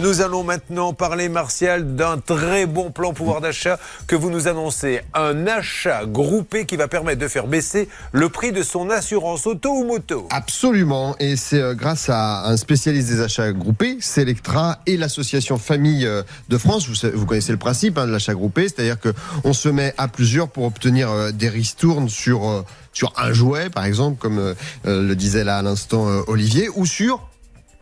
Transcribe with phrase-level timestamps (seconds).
[0.00, 5.02] Nous allons maintenant parler, Martial, d'un très bon plan pouvoir d'achat que vous nous annoncez.
[5.14, 9.70] Un achat groupé qui va permettre de faire baisser le prix de son assurance auto
[9.70, 10.26] ou moto.
[10.30, 11.14] Absolument.
[11.20, 16.22] Et c'est euh, grâce à un spécialiste des achats groupés, Selectra et l'association Famille euh,
[16.48, 16.88] de France.
[16.88, 20.64] Vous, connaissez le principe hein, de l'achat groupé, c'est-à-dire qu'on se met à plusieurs pour
[20.64, 24.54] obtenir euh, des ristournes sur, sur un jouet, par exemple, comme
[24.84, 27.20] le disait là à l'instant Olivier, ou sur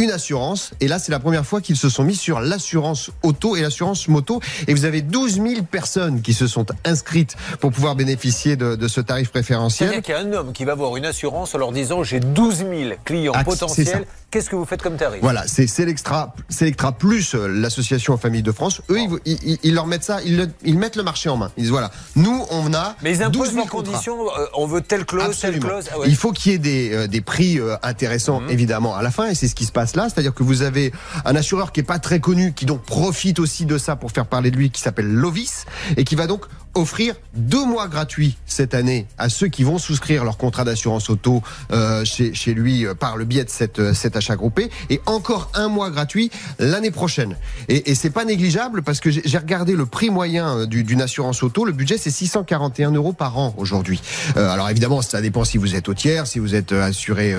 [0.00, 0.72] une assurance.
[0.80, 4.08] Et là, c'est la première fois qu'ils se sont mis sur l'assurance auto et l'assurance
[4.08, 4.40] moto.
[4.66, 9.00] Et vous avez 12 000 personnes qui se sont inscrites pour pouvoir bénéficier de, ce
[9.00, 10.00] tarif préférentiel.
[10.02, 12.56] Qu'il y a un homme qui va avoir une assurance en leur disant j'ai 12
[12.56, 12.70] 000
[13.04, 15.20] clients potentiels Qu'est-ce que vous faites comme tarif?
[15.22, 18.80] Voilà, c'est Selectra, Selectra plus euh, l'association Famille de France.
[18.88, 21.50] Eux, ils, leur mettent ça, ils, mettent le marché en main.
[21.56, 22.94] Ils disent voilà, nous on a.
[23.02, 24.28] Mais ils imposent leurs conditions.
[24.38, 25.86] Euh, on veut telle clause, telle clause.
[25.92, 28.50] Ah Il faut qu'il y ait des, euh, des prix intéressants mhm.
[28.50, 30.92] évidemment à la fin, et c'est ce qui se passe C'est-à-dire que vous avez
[31.24, 34.26] un assureur qui est pas très connu, qui donc profite aussi de ça pour faire
[34.26, 35.66] parler de lui, qui s'appelle Lovis,
[35.96, 40.24] et qui va donc offrir deux mois gratuits cette année à ceux qui vont souscrire
[40.24, 44.16] leur contrat d'assurance auto euh, chez, lui euh, par le biais de cette, euh, cet
[44.16, 47.36] achat groupé et encore un mois gratuit l'année prochaine.
[47.68, 51.64] Et, et c'est pas négligeable parce que j'ai regardé le prix moyen d'une assurance auto.
[51.64, 54.00] Le budget c'est 641 euros par an aujourd'hui.
[54.36, 57.34] alors évidemment ça dépend si vous êtes au tiers, si vous êtes assuré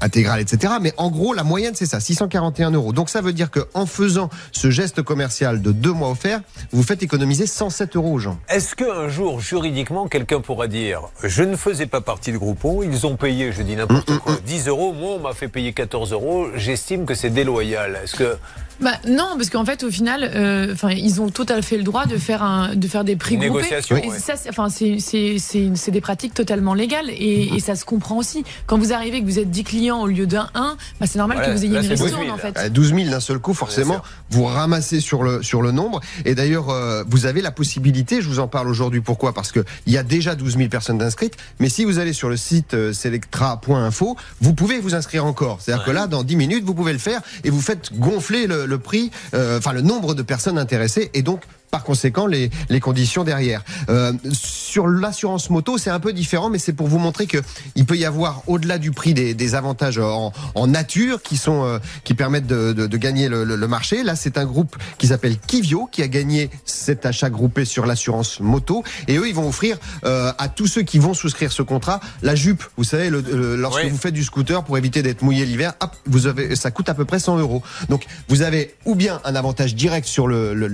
[0.00, 0.74] intégral, etc.
[0.80, 2.92] Mais en gros la moyenne c'est ça, 641 euros.
[2.92, 6.40] Donc ça veut dire que en faisant ce geste commercial de deux mois offerts,
[6.72, 8.38] vous faites économiser 107 euros aux gens.
[8.48, 13.06] Est-ce qu'un jour, juridiquement, quelqu'un pourra dire Je ne faisais pas partie de Groupon, ils
[13.06, 14.68] ont payé, je dis n'importe mm, mm, quoi, 10 mm.
[14.68, 17.98] euros, moi on m'a fait payer 14 euros, j'estime que c'est déloyal.
[18.02, 18.36] Est-ce que.
[18.80, 21.84] Bah, non, parce qu'en fait, au final, euh, enfin, ils ont tout à fait le
[21.84, 23.66] droit de faire un, de faire des prix groupés.
[23.68, 28.44] Et ça, enfin, c'est des pratiques totalement légales et, et, ça se comprend aussi.
[28.66, 31.42] Quand vous arrivez que vous êtes 10 clients au lieu d'un 1, bah, c'est normal
[31.44, 32.72] que vous ayez une ristourne en fait.
[32.72, 36.00] 12 000 d'un seul coup, forcément, vous ramassez sur le sur le nombre.
[36.24, 37.71] Et d'ailleurs, euh, vous avez la possibilité.
[37.74, 39.00] Je vous en parle aujourd'hui.
[39.00, 39.32] Pourquoi?
[39.32, 41.36] Parce que il y a déjà 12 000 personnes inscrites.
[41.60, 45.60] Mais si vous allez sur le site euh, selectra.info, vous pouvez vous inscrire encore.
[45.60, 48.66] C'est-à-dire que là, dans 10 minutes, vous pouvez le faire et vous faites gonfler le,
[48.66, 51.42] le prix, euh, enfin le nombre de personnes intéressées et donc
[51.72, 53.64] par conséquent les, les conditions derrière.
[53.88, 57.38] Euh, sur l'assurance moto, c'est un peu différent, mais c'est pour vous montrer que
[57.76, 61.64] il peut y avoir au-delà du prix des, des avantages en, en, nature qui sont
[61.64, 64.02] euh, qui permettent de, de, de gagner le, le, marché.
[64.02, 68.40] Là, c'est un groupe qui s'appelle Kivio qui a gagné cet achat groupé sur l'assurance
[68.40, 72.00] moto, et eux, ils vont offrir euh, à tous ceux qui vont souscrire ce contrat
[72.20, 72.64] la jupe.
[72.76, 75.72] Vous savez, le, lorsque vous faites du scooter pour éviter d'être mouillé l'hiver,
[76.04, 77.62] vous avez ça coûte à peu près 100 euros.
[77.88, 80.68] Donc, vous avez ou bien un avantage direct sur le, le,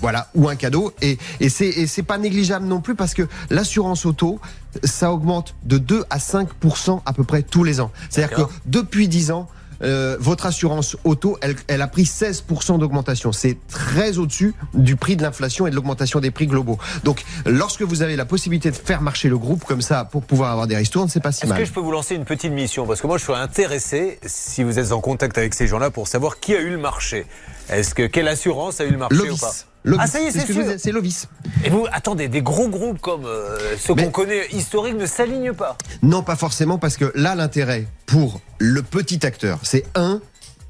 [0.00, 0.92] voilà ou un cadeau.
[1.02, 4.40] Et, et c'est pas négligeable non plus parce que l'assurance auto,
[4.84, 7.90] ça augmente de 2 à 5% à peu près tous les ans.
[8.10, 9.48] C'est-à-dire que depuis 10 ans,
[9.82, 13.32] euh, votre assurance auto, elle, elle a pris 16% d'augmentation.
[13.32, 16.78] C'est très au-dessus du prix de l'inflation et de l'augmentation des prix globaux.
[17.04, 20.50] Donc, lorsque vous avez la possibilité de faire marcher le groupe comme ça pour pouvoir
[20.50, 21.58] avoir des ristournes, c'est pas si mal.
[21.58, 22.86] Est-ce que je peux vous lancer une petite mission?
[22.86, 26.08] Parce que moi, je suis intéressé, si vous êtes en contact avec ces gens-là, pour
[26.08, 27.26] savoir qui a eu le marché.
[27.68, 29.52] Est-ce que quelle assurance a eu le marché ou pas?
[29.98, 30.64] Ah ça y est, c'est sûr.
[30.78, 31.28] C'est Lovis.
[31.64, 35.76] Et vous, attendez, des gros groupes comme euh, ceux qu'on connaît historiques ne s'alignent pas
[36.02, 40.20] Non, pas forcément, parce que là, l'intérêt pour le petit acteur, c'est un,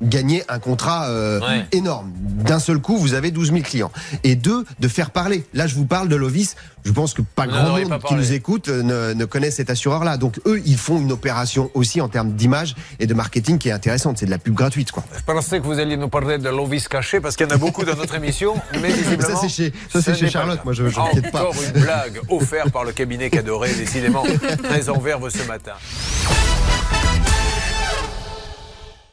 [0.02, 1.40] gagner un contrat euh,
[1.72, 2.12] énorme.
[2.16, 3.90] D'un seul coup, vous avez 12 000 clients.
[4.24, 5.44] Et deux, de faire parler.
[5.54, 6.56] Là, je vous parle de Lovis.
[6.84, 10.16] Je pense que pas grand monde qui nous écoute euh, ne, ne connaît cet assureur-là.
[10.18, 13.72] Donc eux, ils font une opération aussi en termes d'image et de marketing qui est
[13.72, 14.18] intéressante.
[14.18, 15.02] C'est de la pub gratuite, quoi.
[15.16, 17.58] Je pensais que vous alliez nous parler de Lovis caché parce qu'il y en a
[17.58, 18.54] beaucoup dans notre émission.
[18.80, 20.64] Mais visiblement, ça c'est chez, ça, c'est chez Charlotte.
[20.64, 21.42] Moi, je n'inquiète pas.
[21.42, 24.22] Encore une blague offerte par le cabinet qu'adoré, décidément
[24.62, 25.72] très en verve ce matin.